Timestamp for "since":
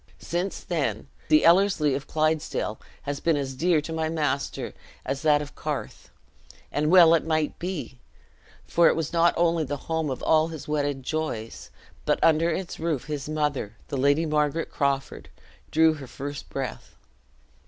0.17-0.61